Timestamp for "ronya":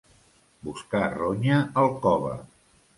1.21-1.63